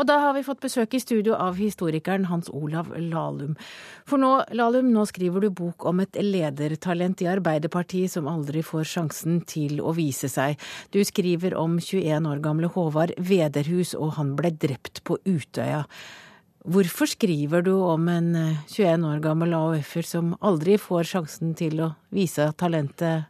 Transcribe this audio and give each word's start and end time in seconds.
Og 0.00 0.06
da 0.08 0.16
har 0.22 0.32
vi 0.32 0.40
fått 0.40 0.62
besøk 0.64 0.94
i 0.96 1.02
studio 1.02 1.34
av 1.36 1.58
historikeren 1.60 2.24
Hans 2.30 2.48
Olav 2.56 2.88
Lahlum. 2.96 3.52
For 4.08 4.16
nå, 4.22 4.30
Lahlum, 4.56 4.88
nå 4.94 5.04
skriver 5.10 5.44
du 5.44 5.50
bok 5.52 5.84
om 5.90 6.00
et 6.00 6.16
ledertalent 6.24 7.20
i 7.20 7.28
Arbeiderpartiet 7.28 8.14
som 8.14 8.30
aldri 8.30 8.62
får 8.64 8.88
sjansen 8.88 9.42
til 9.44 9.82
å 9.84 9.92
vise 9.92 10.30
seg. 10.32 10.56
Du 10.96 11.02
skriver 11.04 11.52
om 11.60 11.76
21 11.76 12.30
år 12.32 12.40
gamle 12.40 12.72
Håvard 12.72 13.12
Vederhus, 13.20 13.92
og 13.92 14.16
han 14.16 14.32
ble 14.40 14.54
drept 14.56 15.04
på 15.04 15.20
Utøya. 15.28 15.84
Hvorfor 16.64 17.08
skriver 17.12 17.68
du 17.68 17.74
om 17.76 18.08
en 18.08 18.32
21 18.72 19.04
år 19.04 19.20
gammel 19.24 19.52
AUF-er 19.56 20.08
som 20.08 20.32
aldri 20.40 20.80
får 20.80 21.12
sjansen 21.12 21.52
til 21.60 21.84
å 21.84 21.92
vise 22.08 22.48
at 22.48 22.56
talentet 22.60 23.28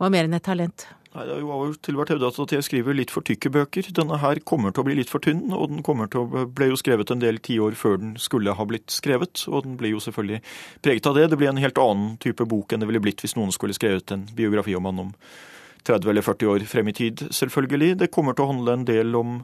var 0.00 0.14
mer 0.14 0.24
enn 0.24 0.40
et 0.40 0.48
talent? 0.48 0.88
Nei, 1.14 1.24
Det 1.24 1.32
har 1.32 1.40
jo 1.40 1.52
av 1.54 1.62
og 1.64 1.76
til 1.80 1.96
vært 1.96 2.10
hevdet 2.12 2.38
at 2.44 2.52
jeg 2.52 2.64
skriver 2.66 2.96
litt 2.96 3.12
for 3.14 3.24
tykke 3.24 3.50
bøker. 3.50 3.86
Denne 3.96 4.18
her 4.20 4.40
kommer 4.44 4.74
til 4.74 4.82
å 4.82 4.88
bli 4.88 4.98
litt 4.98 5.08
for 5.08 5.24
tynn, 5.24 5.46
og 5.56 5.70
den 5.72 5.80
til 5.82 6.20
å, 6.20 6.44
ble 6.44 6.68
jo 6.68 6.76
skrevet 6.76 7.10
en 7.10 7.22
del 7.22 7.40
tiår 7.40 7.78
før 7.80 7.96
den 8.02 8.16
skulle 8.20 8.52
ha 8.52 8.66
blitt 8.68 8.92
skrevet. 8.92 9.46
Og 9.48 9.64
den 9.64 9.78
blir 9.80 9.96
jo 9.96 10.02
selvfølgelig 10.04 10.42
preget 10.84 11.08
av 11.08 11.16
det. 11.16 11.30
Det 11.30 11.38
blir 11.40 11.48
en 11.48 11.62
helt 11.64 11.80
annen 11.80 12.18
type 12.20 12.44
bok 12.44 12.72
enn 12.72 12.84
det 12.84 12.90
ville 12.90 13.00
blitt 13.00 13.24
hvis 13.24 13.38
noen 13.38 13.54
skulle 13.56 13.76
skrevet 13.76 14.12
en 14.12 14.28
biografi 14.36 14.76
om 14.76 14.84
han 14.84 15.06
om 15.06 15.14
30 15.88 16.10
eller 16.12 16.22
40 16.26 16.52
år 16.52 16.68
frem 16.68 16.88
i 16.90 16.92
tid, 16.92 17.24
selvfølgelig. 17.32 17.96
Det 18.02 18.12
kommer 18.12 18.36
til 18.36 18.44
å 18.44 18.52
handle 18.52 18.76
en 18.76 18.88
del 18.88 19.16
om 19.16 19.38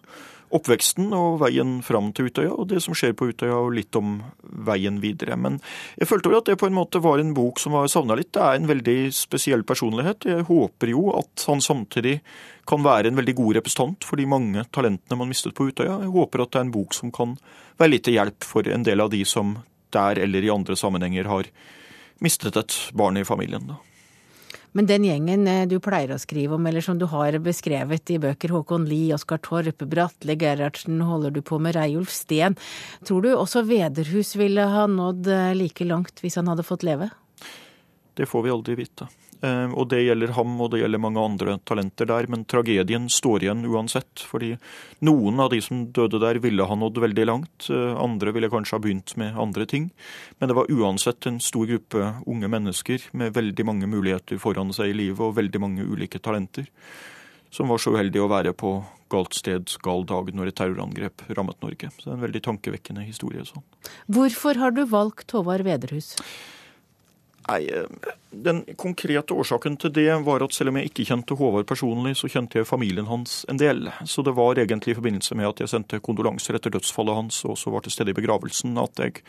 oppveksten 0.55 1.11
og 1.17 1.41
veien 1.43 1.77
fram 1.83 2.13
til 2.15 2.29
Utøya, 2.31 2.53
og 2.55 2.69
det 2.71 2.81
som 2.85 2.95
skjer 2.97 3.15
på 3.19 3.29
Utøya, 3.33 3.57
og 3.59 3.75
litt 3.75 3.97
om 3.99 4.21
veien 4.67 5.01
videre. 5.03 5.37
Men 5.41 5.59
jeg 5.99 6.09
følte 6.11 6.31
vel 6.31 6.39
at 6.41 6.51
det 6.51 6.59
på 6.61 6.69
en 6.71 6.77
måte 6.77 7.03
var 7.03 7.23
en 7.23 7.35
bok 7.37 7.61
som 7.63 7.75
var 7.75 7.91
savna 7.91 8.17
litt. 8.19 8.33
Det 8.35 8.43
er 8.43 8.59
en 8.61 8.71
veldig 8.71 8.99
spesiell 9.17 9.65
personlighet. 9.67 10.29
Jeg 10.31 10.49
håper 10.49 10.95
jo 10.95 11.09
at 11.19 11.47
han 11.51 11.63
samtidig 11.65 12.21
kan 12.69 12.85
være 12.85 13.11
en 13.11 13.19
veldig 13.19 13.37
god 13.41 13.59
representant 13.59 14.07
for 14.07 14.21
de 14.21 14.29
mange 14.31 14.65
talentene 14.75 15.19
man 15.21 15.31
mistet 15.31 15.57
på 15.57 15.69
Utøya. 15.71 16.01
Jeg 16.05 16.15
håper 16.15 16.45
at 16.45 16.55
det 16.55 16.63
er 16.63 16.69
en 16.69 16.77
bok 16.77 16.97
som 16.97 17.13
kan 17.15 17.37
være 17.81 17.97
litt 17.97 18.07
til 18.09 18.19
hjelp 18.19 18.47
for 18.47 18.71
en 18.71 18.87
del 18.87 19.03
av 19.05 19.11
de 19.13 19.25
som 19.29 19.57
der 19.95 20.19
eller 20.23 20.45
i 20.45 20.55
andre 20.55 20.77
sammenhenger 20.79 21.29
har 21.31 21.51
mistet 22.25 22.57
et 22.57 22.79
barn 22.95 23.19
i 23.19 23.27
familien. 23.27 23.67
da. 23.69 23.81
Men 24.75 24.89
den 24.91 25.05
gjengen 25.07 25.47
eh, 25.47 25.65
du 25.71 25.77
pleier 25.83 26.15
å 26.15 26.19
skrive 26.19 26.57
om, 26.57 26.67
eller 26.67 26.83
som 26.83 26.99
du 26.99 27.07
har 27.11 27.37
beskrevet 27.43 28.11
i 28.11 28.19
bøker, 28.23 28.51
Håkon 28.57 28.89
Lie, 28.91 29.15
Oskar 29.15 29.39
Torp, 29.45 29.85
Bratle 29.87 30.35
Gerhardsen, 30.41 30.99
holder 31.07 31.35
du 31.35 31.41
på 31.47 31.61
med 31.63 31.77
Reiulf 31.79 32.11
Steen. 32.11 32.59
Tror 33.07 33.23
du 33.23 33.31
også 33.37 33.63
Vederhus 33.69 34.35
ville 34.41 34.67
ha 34.75 34.89
nådd 34.91 35.31
eh, 35.31 35.53
like 35.59 35.87
langt 35.87 36.25
hvis 36.25 36.41
han 36.41 36.51
hadde 36.51 36.67
fått 36.67 36.87
leve? 36.87 37.13
Det 38.15 38.27
får 38.31 38.43
vi 38.43 38.51
aldri 38.55 38.77
vite. 38.79 39.09
Eh, 39.45 39.73
og 39.75 39.89
det 39.91 40.01
gjelder 40.05 40.33
ham 40.37 40.55
og 40.63 40.71
det 40.73 40.81
gjelder 40.81 41.03
mange 41.03 41.23
andre 41.23 41.57
talenter 41.69 42.09
der, 42.09 42.29
men 42.31 42.47
tragedien 42.49 43.09
står 43.13 43.45
igjen 43.45 43.65
uansett. 43.69 44.25
Fordi 44.31 44.55
noen 45.05 45.43
av 45.43 45.51
de 45.53 45.61
som 45.65 45.87
døde 45.95 46.21
der 46.23 46.41
ville 46.45 46.69
ha 46.69 46.79
nådd 46.79 47.01
veldig 47.05 47.27
langt, 47.29 47.69
eh, 47.71 47.95
andre 48.01 48.33
ville 48.37 48.53
kanskje 48.53 48.79
ha 48.79 48.85
begynt 48.85 49.17
med 49.21 49.39
andre 49.41 49.67
ting. 49.67 49.91
Men 50.39 50.49
det 50.49 50.59
var 50.59 50.71
uansett 50.71 51.27
en 51.27 51.41
stor 51.41 51.67
gruppe 51.67 52.15
unge 52.27 52.49
mennesker 52.49 53.11
med 53.13 53.35
veldig 53.35 53.67
mange 53.67 53.91
muligheter 53.91 54.41
foran 54.41 54.73
seg 54.73 54.93
i 54.93 54.99
livet 55.05 55.21
og 55.21 55.37
veldig 55.37 55.61
mange 55.61 55.85
ulike 55.85 56.23
talenter. 56.23 56.71
Som 57.51 57.69
var 57.71 57.79
så 57.79 57.93
uheldige 57.95 58.25
å 58.25 58.31
være 58.31 58.53
på 58.53 58.81
galt 59.13 59.37
sted, 59.37 59.69
gal 59.85 60.03
dag 60.09 60.33
når 60.35 60.51
et 60.51 60.57
terrorangrep 60.59 61.23
rammet 61.37 61.61
Norge. 61.63 61.91
Så 62.01 62.09
det 62.09 62.13
er 62.13 62.17
en 62.17 62.25
veldig 62.25 62.43
tankevekkende 62.49 63.05
historie. 63.07 63.45
sånn. 63.45 63.63
Hvorfor 64.11 64.59
har 64.59 64.75
du 64.75 64.85
valgt 64.87 65.31
Håvard 65.31 65.63
Vederhus? 65.63 66.17
Nei, 67.49 67.69
eh, 67.69 67.85
Den 68.31 68.65
konkrete 68.77 69.35
årsaken 69.35 69.77
til 69.77 69.93
det 69.93 70.09
var 70.25 70.43
at 70.43 70.55
selv 70.55 70.73
om 70.73 70.79
jeg 70.81 70.91
ikke 70.91 71.05
kjente 71.07 71.37
Håvard 71.39 71.67
personlig, 71.67 72.17
så 72.19 72.29
kjente 72.29 72.59
jeg 72.59 72.67
familien 72.67 73.07
hans 73.07 73.45
en 73.49 73.61
del. 73.61 73.91
Så 74.05 74.25
det 74.25 74.35
var 74.35 74.59
egentlig 74.59 74.95
i 74.95 74.99
forbindelse 74.99 75.37
med 75.39 75.49
at 75.49 75.61
jeg 75.61 75.69
sendte 75.69 76.01
kondolanser 76.01 76.57
etter 76.57 76.75
dødsfallet 76.75 77.15
hans, 77.15 77.45
og 77.45 77.55
også 77.55 77.71
var 77.71 77.85
til 77.85 77.93
stede 77.93 78.11
i 78.11 78.17
begravelsen, 78.17 78.79
at 78.79 78.99
jeg 78.99 79.23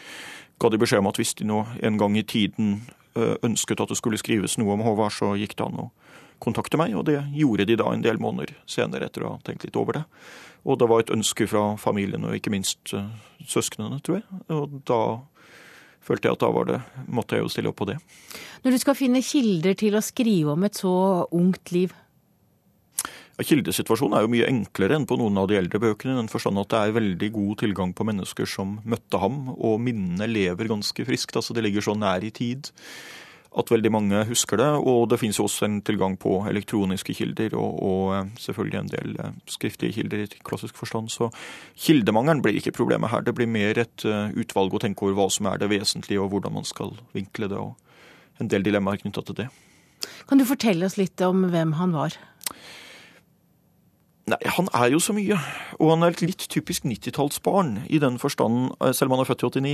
ga 0.60 0.70
de 0.70 0.80
beskjed 0.82 1.04
om 1.04 1.12
at 1.12 1.20
hvis 1.20 1.36
de 1.36 1.46
nå 1.46 1.66
en 1.84 1.98
gang 1.98 2.18
i 2.18 2.24
tiden 2.24 2.82
eh, 3.16 3.36
ønsket 3.44 3.84
at 3.84 3.94
det 3.94 4.00
skulle 4.00 4.18
skrives 4.18 4.58
noe 4.58 4.74
om 4.74 4.86
Håvard, 4.88 5.14
så 5.14 5.36
gikk 5.36 5.58
det 5.60 5.68
an 5.68 5.86
å 5.86 5.92
kontakte 6.40 6.80
meg, 6.80 6.96
og 6.96 7.06
det 7.06 7.22
gjorde 7.36 7.68
de 7.68 7.78
da 7.80 7.92
en 7.94 8.04
del 8.04 8.18
måneder 8.20 8.56
senere 8.68 9.06
etter 9.08 9.24
å 9.24 9.36
ha 9.36 9.44
tenkt 9.44 9.68
litt 9.68 9.78
over 9.80 10.00
det. 10.00 10.04
Og 10.66 10.80
det 10.80 10.90
var 10.90 11.04
et 11.04 11.14
ønske 11.14 11.48
fra 11.48 11.76
familien, 11.78 12.26
og 12.26 12.36
ikke 12.36 12.54
minst 12.54 12.96
eh, 12.96 13.12
søsknene, 13.46 14.02
tror 14.02 14.22
jeg. 14.22 14.42
Og 14.56 14.82
da 14.88 15.02
følte 16.06 16.30
jeg 16.30 16.38
at 16.38 16.46
da 16.46 16.54
var 16.54 16.70
det, 16.70 16.80
måtte 17.10 17.38
jeg 17.38 17.46
jo 17.46 17.52
stille 17.52 17.72
opp 17.72 17.80
på 17.82 17.90
det. 17.90 18.00
Når 18.66 18.76
du 18.76 18.82
skal 18.82 18.98
finne 18.98 19.24
kilder 19.26 19.78
til 19.78 19.98
å 19.98 20.04
skrive 20.06 20.56
om 20.56 20.66
et 20.68 20.78
så 20.78 20.96
ungt 21.36 21.74
liv? 21.76 21.94
Ja, 23.36 23.44
Kildesituasjonen 23.44 24.16
er 24.16 24.24
jo 24.24 24.32
mye 24.32 24.48
enklere 24.48 24.96
enn 24.96 25.08
på 25.10 25.18
noen 25.20 25.36
av 25.42 25.50
de 25.52 25.58
eldre 25.60 25.82
bøkene, 25.84 26.16
i 26.16 26.22
den 26.22 26.32
forstand 26.32 26.62
at 26.62 26.72
det 26.72 26.80
er 26.80 26.96
veldig 26.96 27.30
god 27.36 27.58
tilgang 27.66 27.92
på 27.92 28.08
mennesker 28.08 28.48
som 28.48 28.78
møtte 28.88 29.20
ham, 29.20 29.50
og 29.58 29.82
minnene 29.84 30.30
lever 30.32 30.72
ganske 30.72 31.08
friskt. 31.08 31.36
altså 31.36 31.58
Det 31.58 31.66
ligger 31.66 31.84
så 31.84 31.98
nær 32.00 32.24
i 32.24 32.32
tid 32.32 32.72
at 33.56 33.72
veldig 33.72 33.92
mange 33.94 34.24
husker 34.30 34.60
det. 34.60 34.68
Og 34.84 35.08
det 35.12 35.20
finnes 35.22 35.40
også 35.40 35.68
en 35.68 35.80
tilgang 35.86 36.18
på 36.20 36.42
elektroniske 36.50 37.16
kilder, 37.16 37.56
og, 37.56 37.80
og 37.84 38.16
eh, 38.18 38.34
selvfølgelig 38.48 38.80
en 38.82 38.92
del 38.92 39.16
eh, 39.24 39.38
skriftlige 39.52 40.00
kilder 40.02 40.26
i 40.26 40.44
klassisk 40.44 40.76
forstand. 40.80 41.10
Så 41.14 41.32
kildemangelen 41.88 42.44
blir 42.44 42.60
ikke 42.60 42.76
problemet 42.76 43.14
her. 43.14 43.24
Det 43.26 43.36
blir 43.38 43.50
mer 43.50 43.80
et 43.86 44.06
eh, 44.08 44.36
utvalg 44.36 44.76
å 44.76 44.84
tenke 44.84 45.08
over 45.08 45.20
hva 45.22 45.30
som 45.32 45.50
er 45.52 45.62
det 45.62 45.72
vesentlige, 45.72 46.22
og 46.22 46.34
hvordan 46.34 46.58
man 46.60 46.68
skal 46.68 46.96
vinkle 47.16 47.52
det. 47.52 47.62
og 47.62 47.76
en 48.40 48.52
del 48.52 48.66
dilemmaer 48.66 49.00
knytta 49.00 49.24
til 49.26 49.38
det. 49.44 49.48
Kan 50.30 50.42
du 50.42 50.46
fortelle 50.48 50.88
oss 50.88 50.98
litt 51.00 51.22
om 51.26 51.48
hvem 51.54 51.76
han 51.80 51.94
var? 51.96 52.18
Nei, 54.26 54.40
Han 54.58 54.66
er 54.74 54.90
jo 54.90 54.98
så 54.98 55.14
mye, 55.14 55.36
og 55.78 55.92
han 55.92 56.02
er 56.02 56.16
et 56.16 56.24
litt 56.24 56.48
typisk 56.50 56.88
90-tallsbarn 56.90 57.84
i 57.94 58.00
den 58.02 58.16
forstand, 58.18 58.72
eh, 58.82 58.90
selv 58.90 59.12
om 59.12 59.20
han 59.20 59.22
er 59.22 59.30
født 59.30 59.44
i 59.46 59.50
89. 59.62 59.74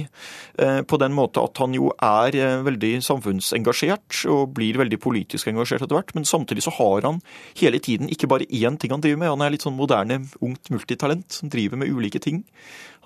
Eh, 0.59 0.81
på 0.83 0.99
den 0.99 1.15
måte 1.15 1.39
at 1.39 1.55
han 1.63 1.71
jo 1.77 1.93
er 1.95 2.35
eh, 2.35 2.63
veldig 2.67 2.99
samfunnsengasjert 2.99 4.25
og 4.27 4.51
blir 4.57 4.75
veldig 4.81 4.99
politisk 4.99 5.47
engasjert 5.47 5.85
etter 5.85 5.95
hvert. 5.95 6.11
Men 6.17 6.27
samtidig 6.27 6.65
så 6.67 6.75
har 6.75 7.07
han 7.07 7.21
hele 7.61 7.79
tiden 7.79 8.11
ikke 8.11 8.27
bare 8.27 8.49
én 8.51 8.75
ting 8.75 8.91
han 8.91 8.99
driver 8.99 9.23
med. 9.23 9.31
Han 9.31 9.45
er 9.47 9.55
litt 9.55 9.63
sånn 9.63 9.79
moderne, 9.79 10.19
ungt 10.43 10.67
multitalent 10.67 11.31
som 11.31 11.47
driver 11.47 11.79
med 11.79 11.87
ulike 11.87 12.19
ting. 12.19 12.43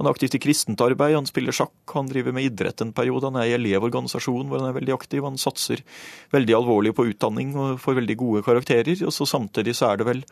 Han 0.01 0.09
er 0.09 0.17
aktiv 0.17 0.33
i 0.33 0.41
kristent 0.41 0.81
arbeid, 0.81 1.13
han 1.13 1.29
spiller 1.29 1.53
sjakk, 1.55 1.77
han 1.93 2.09
driver 2.09 2.33
med 2.33 2.49
idrett 2.49 2.81
en 2.81 2.91
periode. 2.91 3.29
Han 3.29 3.37
er 3.39 3.53
i 3.53 3.55
elevorganisasjon 3.59 4.49
hvor 4.49 4.59
han 4.59 4.73
er 4.73 4.79
veldig 4.81 4.97
aktiv. 4.97 5.21
Han 5.23 5.37
satser 5.37 5.85
veldig 6.33 6.57
alvorlig 6.57 6.97
på 6.97 7.05
utdanning 7.13 7.53
og 7.53 7.79
får 7.85 8.01
veldig 8.01 8.17
gode 8.17 8.45
karakterer. 8.49 8.97
Og 9.05 9.13
så 9.13 9.29
samtidig 9.29 9.77
så 9.77 9.93
er 9.93 10.01
det 10.01 10.09
vel 10.09 10.25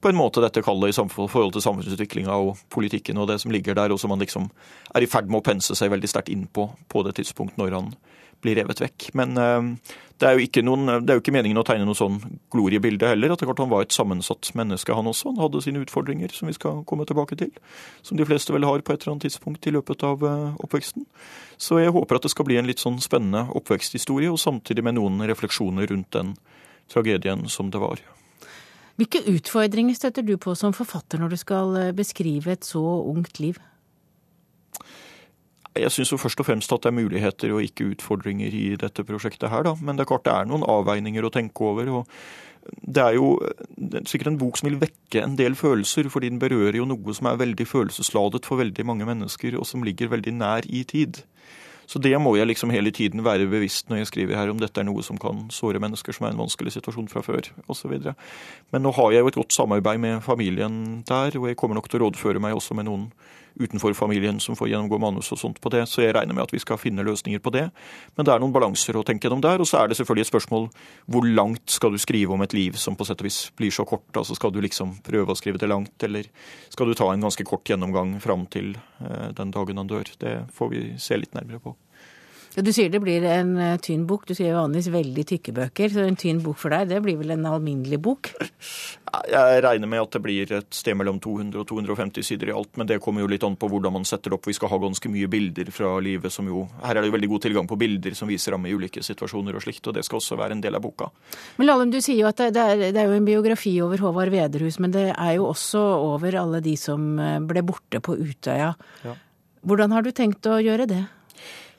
på 0.00 0.10
en 0.10 0.18
måte 0.18 0.42
dette 0.44 0.62
kallet 0.62 0.92
i 0.92 1.08
forhold 1.08 1.54
til 1.56 1.64
samfunnsutviklinga 1.64 2.34
og 2.38 2.60
politikken 2.70 3.18
og 3.18 3.28
det 3.30 3.40
som 3.42 3.50
ligger 3.54 3.74
der, 3.78 3.92
og 3.92 4.00
som 4.00 4.14
han 4.14 4.22
liksom 4.22 4.50
er 4.94 5.04
i 5.04 5.10
ferd 5.10 5.30
med 5.30 5.40
å 5.40 5.46
pense 5.50 5.74
seg 5.74 5.90
veldig 5.90 6.10
sterkt 6.10 6.30
inn 6.32 6.46
på 6.46 6.68
på 6.88 7.02
det 7.06 7.16
tidspunkt 7.18 7.58
når 7.58 7.74
han 7.74 7.90
blir 8.44 8.58
revet 8.58 8.80
vekk. 8.82 9.08
Men 9.18 9.34
uh, 9.34 9.94
det, 10.20 10.28
er 10.28 10.62
noen, 10.66 10.86
det, 11.02 11.10
er 11.10 11.18
jo 11.18 11.22
ikke 11.22 11.34
meningen 11.34 11.58
å 11.60 11.64
tegne 11.66 11.86
noe 11.88 11.98
sånn 11.98 12.20
gloriebilde 12.54 13.10
heller. 13.10 13.34
at 13.34 13.42
Han 13.42 13.72
var 13.72 13.86
et 13.86 13.94
sammensatt 13.94 14.52
menneske, 14.58 14.94
han 14.94 15.10
også. 15.10 15.32
Han 15.32 15.42
hadde 15.42 15.62
sine 15.64 15.82
utfordringer, 15.82 16.32
som 16.34 16.50
vi 16.50 16.56
skal 16.56 16.84
komme 16.88 17.06
tilbake 17.08 17.38
til. 17.40 17.50
Som 18.06 18.20
de 18.20 18.26
fleste 18.28 18.54
vel 18.54 18.66
har 18.68 18.84
på 18.84 18.94
et 18.94 19.02
eller 19.02 19.16
annet 19.16 19.28
tidspunkt 19.28 19.66
i 19.66 19.74
løpet 19.74 20.06
av 20.06 20.22
uh, 20.22 20.54
oppveksten. 20.62 21.08
Så 21.58 21.80
jeg 21.82 21.94
håper 21.94 22.18
at 22.18 22.28
det 22.28 22.34
skal 22.34 22.46
bli 22.46 22.60
en 22.60 22.70
litt 22.70 22.82
sånn 22.82 23.00
spennende 23.02 23.48
oppveksthistorie, 23.58 24.30
og 24.30 24.38
samtidig 24.42 24.86
med 24.86 24.98
noen 25.00 25.26
refleksjoner 25.26 25.90
rundt 25.90 26.12
den 26.14 26.36
tragedien 26.88 27.48
som 27.50 27.74
det 27.74 27.82
var. 27.82 28.00
Hvilke 28.98 29.22
utfordringer 29.30 29.94
støtter 29.94 30.24
du 30.26 30.34
på 30.42 30.56
som 30.58 30.74
forfatter 30.74 31.20
når 31.22 31.34
du 31.34 31.38
skal 31.38 31.76
eh, 31.78 31.94
beskrive 31.94 32.50
et 32.56 32.66
så 32.66 32.82
ungt 32.82 33.38
liv? 33.38 33.60
Jeg 35.78 35.92
syns 35.94 36.10
først 36.18 36.42
og 36.42 36.48
fremst 36.48 36.72
at 36.74 36.82
det 36.82 36.90
er 36.90 36.96
muligheter 36.96 37.54
og 37.54 37.62
ikke 37.62 37.92
utfordringer 37.92 38.50
i 38.50 38.64
dette 38.80 39.04
prosjektet 39.06 39.52
her, 39.52 39.62
da. 39.68 39.76
Men 39.78 39.94
det 39.94 40.02
er 40.02 40.10
klart 40.10 40.26
det 40.26 40.34
er 40.34 40.50
noen 40.50 40.66
avveininger 40.66 41.22
å 41.22 41.30
tenke 41.30 41.62
over. 41.68 41.92
og 42.00 42.10
Det 42.82 43.04
er 43.04 43.14
jo 43.14 43.36
det 43.76 44.00
er 44.00 44.10
sikkert 44.10 44.32
en 44.32 44.40
bok 44.40 44.58
som 44.58 44.66
vil 44.70 44.80
vekke 44.82 45.22
en 45.22 45.38
del 45.38 45.54
følelser, 45.54 46.10
fordi 46.10 46.32
den 46.32 46.42
berører 46.42 46.80
jo 46.80 46.88
noe 46.88 47.14
som 47.14 47.30
er 47.30 47.38
veldig 47.38 47.68
følelsesladet 47.70 48.42
for 48.48 48.58
veldig 48.58 48.88
mange 48.88 49.06
mennesker, 49.06 49.54
og 49.60 49.68
som 49.70 49.86
ligger 49.86 50.10
veldig 50.10 50.34
nær 50.40 50.66
i 50.66 50.82
tid. 50.82 51.22
Så 51.88 52.00
det 52.04 52.12
må 52.20 52.34
jeg 52.36 52.50
liksom 52.50 52.72
hele 52.74 52.92
tiden 52.92 53.22
være 53.24 53.48
bevisst 53.48 53.88
når 53.88 54.02
jeg 54.02 54.10
skriver 54.10 54.36
her 54.36 54.50
om 54.52 54.58
dette 54.60 54.82
er 54.82 54.84
noe 54.84 55.00
som 55.04 55.16
kan 55.20 55.46
såre 55.54 55.80
mennesker 55.80 56.12
som 56.12 56.26
er 56.26 56.34
i 56.34 56.36
en 56.36 56.42
vanskelig 56.42 56.74
situasjon 56.74 57.08
fra 57.08 57.22
før 57.24 57.48
osv. 57.72 57.94
Men 58.74 58.84
nå 58.84 58.92
har 58.98 59.14
jeg 59.14 59.24
jo 59.24 59.32
et 59.32 59.40
godt 59.40 59.56
samarbeid 59.56 60.02
med 60.02 60.20
familien 60.26 61.00
der, 61.08 61.32
og 61.40 61.48
jeg 61.48 61.56
kommer 61.56 61.78
nok 61.78 61.88
til 61.88 62.02
å 62.02 62.06
rådføre 62.06 62.42
meg 62.44 62.58
også 62.58 62.76
med 62.76 62.90
noen 62.90 63.08
utenfor 63.58 63.94
familien 63.98 64.40
som 64.40 64.56
får 64.58 64.70
gjennomgå 64.72 64.98
manus 65.02 65.32
og 65.34 65.40
sånt 65.40 65.60
på 65.62 65.72
det, 65.74 65.84
så 65.90 66.02
jeg 66.04 66.14
regner 66.16 66.36
med 66.36 66.46
at 66.46 66.54
vi 66.54 66.60
skal 66.62 66.80
finne 66.80 67.04
løsninger 67.06 67.42
på 67.44 67.52
det. 67.54 67.66
Men 68.16 68.28
det 68.28 68.34
er 68.34 68.42
noen 68.42 68.54
balanser 68.54 68.98
å 68.98 69.04
tenke 69.06 69.26
gjennom 69.26 69.42
der, 69.44 69.62
og 69.62 69.68
så 69.68 69.82
er 69.82 69.90
det 69.90 69.98
selvfølgelig 69.98 70.26
et 70.26 70.32
spørsmål 70.32 70.68
hvor 71.10 71.26
langt 71.26 71.74
skal 71.74 71.94
du 71.94 72.00
skrive 72.02 72.36
om 72.36 72.44
et 72.46 72.56
liv 72.56 72.78
som 72.80 72.96
på 72.98 73.06
sett 73.08 73.22
og 73.22 73.28
vis 73.28 73.40
blir 73.58 73.74
så 73.74 73.86
kort? 73.88 74.08
Altså 74.14 74.36
skal 74.38 74.54
du 74.54 74.60
liksom 74.64 74.98
prøve 75.06 75.34
å 75.34 75.38
skrive 75.38 75.60
det 75.60 75.70
langt, 75.70 75.96
eller 76.06 76.30
skal 76.68 76.90
du 76.90 76.96
ta 76.98 77.10
en 77.12 77.26
ganske 77.26 77.46
kort 77.48 77.68
gjennomgang 77.68 78.16
fram 78.24 78.46
til 78.52 78.74
eh, 78.76 79.28
den 79.36 79.52
dagen 79.54 79.82
han 79.82 79.90
dør? 79.90 80.14
Det 80.20 80.38
får 80.54 80.72
vi 80.74 80.86
se 81.02 81.18
litt 81.18 81.36
nærmere 81.36 81.62
på. 81.62 81.76
Ja, 82.56 82.64
du 82.64 82.70
sier 82.74 82.90
det 82.90 83.00
blir 83.04 83.24
en 83.28 83.52
uh, 83.58 83.76
tynn 83.82 84.06
bok. 84.08 84.24
Du 84.26 84.34
skriver 84.34 84.56
vanligvis 84.58 84.90
veldig 84.92 85.24
tykke 85.32 85.54
bøker. 85.56 85.92
Så 85.92 86.04
en 86.06 86.18
tynn 86.18 86.40
bok 86.44 86.58
for 86.60 86.74
deg, 86.74 86.88
det 86.90 87.00
blir 87.04 87.18
vel 87.20 87.34
en 87.36 87.46
alminnelig 87.50 88.00
bok? 88.02 88.32
Jeg 89.28 89.60
regner 89.64 89.88
med 89.88 90.02
at 90.02 90.16
det 90.16 90.20
blir 90.24 90.50
et 90.52 90.74
sted 90.74 90.96
mellom 90.98 91.20
200 91.22 91.60
og 91.62 91.68
250 91.70 92.26
sider 92.26 92.50
i 92.50 92.56
alt. 92.56 92.72
Men 92.80 92.88
det 92.90 93.00
kommer 93.04 93.24
jo 93.24 93.30
litt 93.30 93.44
an 93.46 93.56
på 93.58 93.70
hvordan 93.70 93.94
man 93.94 94.08
setter 94.08 94.32
det 94.32 94.38
opp. 94.38 94.48
Vi 94.48 94.56
skal 94.56 94.72
ha 94.72 94.80
ganske 94.82 95.12
mye 95.12 95.28
bilder 95.30 95.70
fra 95.74 95.94
livet 96.04 96.34
som 96.34 96.48
jo 96.48 96.64
Her 96.82 96.96
er 96.96 97.02
det 97.02 97.10
jo 97.10 97.16
veldig 97.16 97.30
god 97.34 97.44
tilgang 97.46 97.68
på 97.70 97.78
bilder 97.80 98.16
som 98.18 98.30
viser 98.30 98.56
ham 98.56 98.66
i 98.68 98.74
ulike 98.74 99.04
situasjoner 99.04 99.56
og 99.56 99.64
slikt. 99.64 99.86
Og 99.88 99.96
det 99.96 100.06
skal 100.08 100.20
også 100.20 100.38
være 100.40 100.56
en 100.56 100.64
del 100.64 100.78
av 100.78 100.84
boka. 100.84 101.10
Men 101.58 101.70
Lahlum, 101.70 101.92
du 101.92 102.00
sier 102.04 102.20
jo 102.22 102.30
at 102.30 102.40
det 102.40 102.64
er, 102.64 102.88
det 102.92 103.00
er 103.00 103.10
jo 103.10 103.18
en 103.18 103.28
biografi 103.28 103.76
over 103.84 104.00
Håvard 104.02 104.32
Vederhus, 104.34 104.80
men 104.82 104.94
det 104.94 105.10
er 105.12 105.36
jo 105.36 105.48
også 105.50 105.84
over 106.08 106.36
alle 106.40 106.62
de 106.64 106.74
som 106.80 107.14
eh, 107.22 107.38
ble 107.44 107.64
borte 107.66 108.02
på 108.04 108.16
Utøya. 108.18 108.72
Ja. 109.04 109.14
Hvordan 109.68 109.94
har 109.94 110.04
du 110.06 110.12
tenkt 110.14 110.46
å 110.48 110.58
gjøre 110.62 110.86
det? 110.90 111.04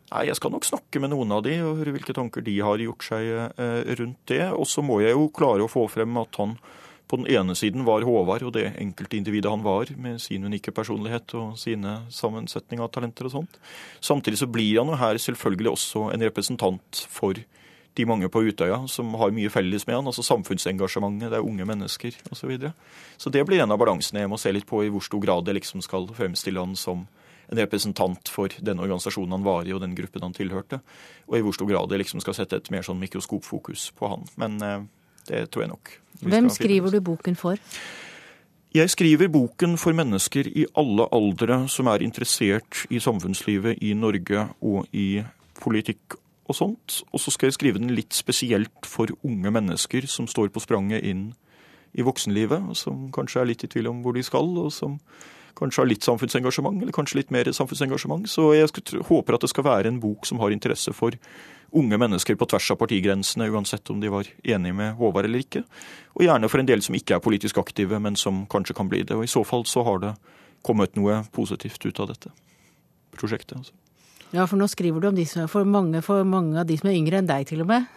Nei, 0.10 0.26
Jeg 0.26 0.40
skal 0.40 0.54
nok 0.54 0.66
snakke 0.66 1.02
med 1.02 1.12
noen 1.14 1.32
av 1.36 1.44
de 1.46 1.56
og 1.62 1.80
høre 1.82 1.94
hvilke 1.94 2.16
tanker 2.18 2.42
de 2.46 2.56
har 2.66 2.82
gjort 2.82 3.06
seg 3.06 3.28
eh, 3.30 3.96
rundt 4.00 4.22
det. 4.32 4.44
Og 4.56 4.66
så 4.70 4.82
må 4.86 5.02
jeg 5.04 5.14
jo 5.14 5.30
klare 5.34 5.66
å 5.66 5.72
få 5.72 5.86
frem 5.92 6.18
at 6.22 6.40
han 6.42 6.58
på 7.10 7.18
den 7.18 7.30
ene 7.34 7.56
siden 7.58 7.88
var 7.88 8.06
Håvard 8.06 8.44
og 8.46 8.52
det 8.54 8.68
enkeltindividet 8.78 9.50
han 9.50 9.64
var, 9.66 9.90
med 9.98 10.20
sin 10.22 10.44
unike 10.46 10.70
personlighet 10.78 11.34
og 11.38 11.56
sine 11.58 12.04
sammensetning 12.14 12.84
av 12.86 12.92
talenter 12.94 13.26
og 13.26 13.34
sånt. 13.34 13.58
Samtidig 13.98 14.38
så 14.44 14.50
blir 14.50 14.78
han 14.78 14.92
jo 14.94 15.00
her 15.00 15.18
selvfølgelig 15.18 15.72
også 15.74 16.04
en 16.14 16.26
representant 16.28 17.02
for 17.10 17.40
de 17.98 18.06
mange 18.06 18.30
på 18.30 18.44
Utøya 18.46 18.84
som 18.88 19.16
har 19.18 19.34
mye 19.34 19.50
felles 19.50 19.88
med 19.90 19.98
han, 19.98 20.10
altså 20.12 20.22
samfunnsengasjementet, 20.28 21.32
det 21.34 21.40
er 21.40 21.50
unge 21.50 21.66
mennesker 21.66 22.14
osv. 22.30 22.38
Så, 22.38 22.52
videre. 22.52 22.74
så 23.18 23.34
det 23.34 23.42
blir 23.50 23.64
en 23.64 23.74
av 23.74 23.82
balansene 23.82 24.22
jeg 24.22 24.30
må 24.30 24.38
se 24.38 24.54
litt 24.54 24.70
på, 24.70 24.84
i 24.86 24.94
hvor 24.94 25.04
stor 25.04 25.26
grad 25.26 25.50
jeg 25.50 25.58
liksom 25.58 25.82
skal 25.86 26.06
fremstille 26.14 26.62
han 26.62 26.78
som 26.78 27.08
en 27.50 27.62
representant 27.62 28.30
for 28.30 28.54
den 28.62 28.82
organisasjonen 28.82 29.38
han 29.38 29.46
var 29.46 29.68
i 29.68 29.74
og 29.74 29.82
den 29.84 29.96
gruppen 29.98 30.26
han 30.26 30.36
tilhørte, 30.38 30.82
og 31.28 31.38
i 31.38 31.42
hvor 31.46 31.56
stor 31.58 31.70
grad 31.72 31.92
jeg 31.92 32.04
liksom 32.04 32.22
skal 32.24 32.38
sette 32.38 32.60
et 32.60 32.70
mer 32.74 32.86
sånn 32.86 33.02
mikroskopfokus 33.02 33.90
på 33.98 34.12
han. 34.12 34.28
Men 34.42 34.62
eh, 34.66 34.86
det 35.30 35.48
tror 35.50 35.66
jeg 35.66 35.74
nok. 35.74 35.96
Hvem 36.22 36.50
skriver 36.54 36.94
du 36.94 37.02
boken 37.06 37.38
for? 37.40 37.58
Jeg 38.70 38.90
skriver 38.94 39.32
boken 39.34 39.80
for 39.82 39.98
mennesker 39.98 40.46
i 40.46 40.68
alle 40.78 41.08
aldre 41.16 41.64
som 41.74 41.90
er 41.90 42.04
interessert 42.06 42.84
i 42.94 43.00
samfunnslivet 43.02 43.82
i 43.82 43.96
Norge 43.98 44.46
og 44.62 44.86
i 44.94 45.24
politikk 45.58 46.20
og 46.50 46.58
sånt. 46.58 47.00
Og 47.10 47.22
så 47.22 47.34
skal 47.34 47.50
jeg 47.50 47.58
skrive 47.58 47.82
den 47.82 47.94
litt 47.98 48.14
spesielt 48.14 48.86
for 48.86 49.10
unge 49.26 49.50
mennesker 49.54 50.06
som 50.06 50.30
står 50.30 50.52
på 50.54 50.62
spranget 50.62 51.02
inn 51.02 51.32
i 51.98 52.06
voksenlivet, 52.06 52.70
som 52.78 53.08
kanskje 53.14 53.42
er 53.42 53.50
litt 53.50 53.66
i 53.66 53.72
tvil 53.74 53.90
om 53.90 54.04
hvor 54.06 54.14
de 54.14 54.22
skal, 54.26 54.50
og 54.62 54.70
som 54.74 55.00
kanskje 55.60 55.84
har 55.84 55.90
litt 55.90 56.08
samfunnsengasjement, 56.08 56.82
eller 56.82 56.96
kanskje 56.96 57.20
litt 57.22 57.32
mer 57.36 57.50
samfunnsengasjement. 57.54 58.28
Så 58.32 58.50
jeg 58.56 58.72
håper 59.10 59.38
at 59.38 59.46
det 59.46 59.52
skal 59.52 59.68
være 59.68 59.92
en 59.92 60.02
bok 60.04 60.28
som 60.30 60.42
har 60.44 60.56
interesse 60.56 60.94
for 60.96 61.16
unge 61.76 62.00
mennesker 62.02 62.38
på 62.40 62.48
tvers 62.50 62.72
av 62.74 62.80
partigrensene, 62.82 63.50
uansett 63.54 63.90
om 63.94 64.00
de 64.02 64.10
var 64.10 64.30
enige 64.44 64.74
med 64.76 64.96
Håvard 64.98 65.30
eller 65.30 65.44
ikke. 65.44 65.64
Og 66.18 66.26
gjerne 66.26 66.50
for 66.50 66.62
en 66.62 66.70
del 66.70 66.82
som 66.86 66.98
ikke 66.98 67.20
er 67.20 67.24
politisk 67.24 67.60
aktive, 67.62 68.00
men 68.02 68.18
som 68.18 68.46
kanskje 68.50 68.78
kan 68.78 68.90
bli 68.90 69.04
det. 69.04 69.18
Og 69.18 69.28
i 69.28 69.32
så 69.32 69.44
fall 69.46 69.68
så 69.70 69.86
har 69.86 70.02
det 70.04 70.16
kommet 70.66 70.98
noe 71.00 71.22
positivt 71.36 71.86
ut 71.86 72.02
av 72.02 72.10
dette 72.12 72.34
prosjektet. 73.16 73.58
Altså. 73.60 73.76
Ja, 74.32 74.46
for 74.46 74.60
nå 74.62 74.68
skriver 74.70 75.02
du 75.02 75.10
om 75.10 75.18
de 75.18 75.26
som, 75.26 75.48
for, 75.50 75.66
mange, 75.66 76.02
for 76.06 76.26
mange 76.28 76.60
av 76.62 76.68
de 76.70 76.78
som 76.78 76.90
er 76.90 76.98
yngre 76.98 77.22
enn 77.22 77.30
deg, 77.30 77.48
til 77.50 77.64
og 77.64 77.70
med. 77.72 77.88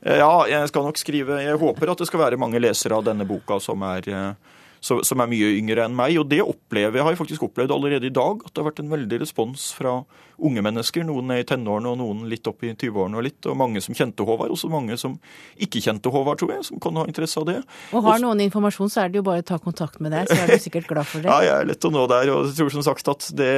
Ja, 0.00 0.46
jeg 0.48 0.70
skal 0.70 0.86
nok 0.86 0.96
skrive 0.96 1.42
Jeg 1.42 1.58
håper 1.60 1.90
at 1.92 2.00
det 2.00 2.06
skal 2.08 2.22
være 2.22 2.38
mange 2.40 2.60
lesere 2.62 2.96
av 2.96 3.04
denne 3.04 3.26
boka 3.28 3.58
som 3.60 3.82
er 3.84 4.06
eh, 4.08 4.54
som 4.82 5.22
er 5.22 5.30
mye 5.30 5.52
yngre 5.58 5.86
enn 5.86 5.96
meg. 5.96 6.18
Og 6.20 6.28
det 6.30 6.42
opplever 6.44 6.98
jeg 6.98 7.06
har 7.06 7.14
jeg 7.14 7.22
faktisk 7.22 7.46
opplevd 7.46 7.74
allerede 7.74 8.08
i 8.08 8.14
dag, 8.14 8.42
at 8.42 8.52
det 8.52 8.62
har 8.62 8.70
vært 8.70 8.82
en 8.82 8.92
veldig 8.92 9.22
respons 9.22 9.70
fra 9.78 10.00
unge 10.42 10.62
mennesker. 10.64 11.04
Noen 11.06 11.32
er 11.34 11.42
i 11.42 11.46
tenårene 11.48 11.92
og 11.92 11.98
noen 12.00 12.24
litt 12.30 12.46
opp 12.50 12.64
i 12.66 12.72
20-årene 12.72 13.18
og 13.18 13.26
litt. 13.26 13.40
Og 13.50 13.58
mange 13.58 13.82
som 13.84 13.96
kjente 13.96 14.26
Håvard, 14.26 14.52
og 14.54 14.60
så 14.60 14.70
mange 14.72 14.98
som 15.00 15.16
ikke 15.62 15.82
kjente 15.84 16.12
Håvard, 16.12 16.40
tror 16.40 16.54
jeg, 16.56 16.66
som 16.68 16.80
kan 16.82 16.98
ha 17.00 17.06
interesse 17.08 17.40
av 17.40 17.48
det. 17.48 17.58
Og 17.92 18.06
har 18.06 18.22
noen 18.22 18.42
informasjon, 18.46 18.90
så 18.92 19.04
er 19.04 19.12
det 19.12 19.20
jo 19.20 19.26
bare 19.26 19.44
å 19.44 19.48
ta 19.52 19.58
kontakt 19.62 20.00
med 20.02 20.14
deg, 20.14 20.30
så 20.30 20.38
er 20.42 20.52
du 20.52 20.62
sikkert 20.62 20.88
glad 20.90 21.08
for 21.08 21.24
det. 21.24 21.30
ja, 21.32 21.38
jeg 21.46 21.54
er 21.56 21.70
lett 21.72 21.88
å 21.88 21.92
nå 21.94 22.06
der, 22.10 22.32
og 22.34 22.48
jeg 22.48 22.58
tror 22.58 22.74
som 22.76 22.86
sagt 22.86 23.12
at 23.12 23.28
det, 23.38 23.52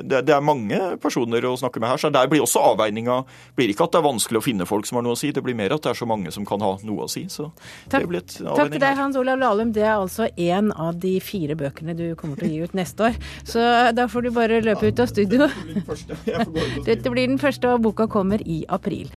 det, 0.00 0.22
det 0.28 0.36
er 0.36 0.44
mange 0.44 0.80
personer 1.02 1.46
å 1.48 1.56
snakke 1.60 1.82
med 1.82 1.92
her. 1.92 2.02
Så 2.02 2.12
der 2.14 2.30
blir 2.30 2.44
også 2.44 2.62
avveininga 2.72 3.20
blir 3.58 3.72
ikke 3.72 3.88
at 3.88 3.94
det 3.94 4.00
er 4.02 4.06
vanskelig 4.06 4.40
å 4.40 4.44
finne 4.44 4.68
folk 4.68 4.88
som 4.88 5.00
har 5.00 5.06
noe 5.06 5.16
å 5.16 5.20
si, 5.20 5.32
det 5.34 5.42
blir 5.44 5.58
mer 5.58 5.74
at 5.74 5.84
det 5.84 5.94
er 5.94 6.00
så 6.00 6.08
mange 6.08 6.32
som 6.34 6.46
kan 6.48 6.62
ha 6.64 6.74
noe 6.86 7.06
å 7.06 7.10
si. 7.10 7.26
Så 7.32 7.50
Takk, 7.90 8.04
det 8.04 8.10
blir 8.10 8.22
et 8.22 8.36
Takk 8.40 8.72
til 8.74 8.82
deg, 8.82 8.96
Hans 8.98 9.18
Olav 9.20 9.40
Lahlum. 9.40 9.74
Det 9.74 9.84
er 9.84 9.96
altså 9.96 10.28
én 10.36 10.70
av 10.74 10.98
de 11.02 11.16
fire 11.24 11.56
bøkene 11.58 11.96
du 11.98 12.06
kommer 12.18 12.40
til 12.40 12.48
å 12.48 12.52
gi 12.52 12.70
ut 12.70 12.76
neste 12.78 13.10
år. 13.10 13.18
Så 13.48 13.66
da 13.96 14.06
får 14.10 14.28
du 14.28 14.32
bare 14.36 14.60
løpe 14.64 14.90
ut 14.90 15.02
av 15.02 15.10
studio. 15.10 15.48
Dette 16.88 17.10
blir 17.12 17.26
den 17.30 17.40
første, 17.40 17.70
og 17.72 17.82
boka 17.86 18.06
kommer 18.10 18.42
i 18.44 18.64
april. 18.68 19.08